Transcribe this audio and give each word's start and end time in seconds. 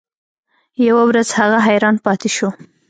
یوه 0.87 1.03
ورځ 1.09 1.27
هغه 1.39 1.57
حیران 1.67 1.95
پاتې 2.05 2.29
شو. 2.35 2.49